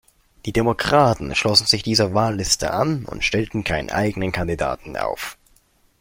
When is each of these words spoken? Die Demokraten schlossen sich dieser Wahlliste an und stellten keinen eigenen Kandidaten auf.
Die 0.47 0.51
Demokraten 0.51 1.35
schlossen 1.35 1.67
sich 1.67 1.83
dieser 1.83 2.15
Wahlliste 2.15 2.71
an 2.73 3.05
und 3.05 3.23
stellten 3.23 3.63
keinen 3.63 3.91
eigenen 3.91 4.31
Kandidaten 4.31 4.97
auf. 4.97 5.37